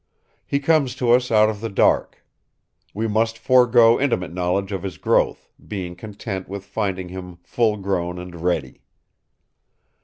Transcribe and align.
He 0.47 0.59
comes 0.59 0.95
to 0.95 1.11
us 1.11 1.29
out 1.29 1.47
of 1.47 1.61
the 1.61 1.69
dark. 1.69 2.25
We 2.91 3.07
must 3.07 3.37
forego 3.37 3.99
intimate 4.01 4.33
knowledge 4.33 4.71
of 4.71 4.81
his 4.81 4.97
growth, 4.97 5.51
being 5.67 5.95
content 5.95 6.49
with 6.49 6.65
finding 6.65 7.09
him 7.09 7.37
full 7.43 7.77
grown 7.77 8.17
and 8.17 8.41
ready. 8.41 8.81